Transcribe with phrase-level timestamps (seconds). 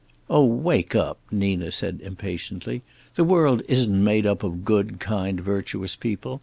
[0.31, 2.81] "Oh, wake up," Nina said impatiently.
[3.13, 6.39] "The world isn't made up of good, kind, virtuous people.